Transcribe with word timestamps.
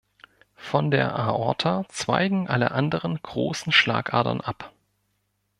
Von 0.55 0.89
der 0.89 1.13
Aorta 1.15 1.85
zweigen 1.89 2.47
alle 2.47 2.71
anderen 2.71 3.21
großen 3.21 3.71
Schlagadern 3.71 4.41
ab. 4.41 4.73